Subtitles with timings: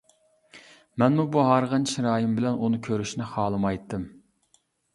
[1.03, 4.11] مەنمۇ بۇ ھارغىن چىرايىم بىلەن، ئۇنى كۆرۈشنى خالىمايتتىم.